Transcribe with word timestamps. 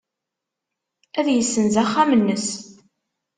Ad 1.19 1.27
yessenz 1.31 1.75
axxam-nnes. 1.83 2.47